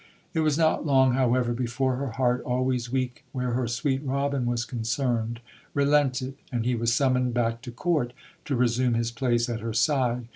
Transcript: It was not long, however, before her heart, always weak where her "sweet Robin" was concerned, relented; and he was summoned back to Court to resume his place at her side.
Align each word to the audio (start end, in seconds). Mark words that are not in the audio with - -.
It 0.33 0.39
was 0.39 0.57
not 0.57 0.83
long, 0.83 1.13
however, 1.13 1.53
before 1.53 1.97
her 1.97 2.09
heart, 2.13 2.41
always 2.41 2.91
weak 2.91 3.23
where 3.33 3.51
her 3.51 3.67
"sweet 3.67 4.03
Robin" 4.03 4.47
was 4.47 4.65
concerned, 4.65 5.41
relented; 5.75 6.33
and 6.51 6.65
he 6.65 6.73
was 6.73 6.91
summoned 6.91 7.35
back 7.35 7.61
to 7.61 7.71
Court 7.71 8.11
to 8.45 8.55
resume 8.55 8.95
his 8.95 9.11
place 9.11 9.47
at 9.47 9.59
her 9.59 9.73
side. 9.73 10.27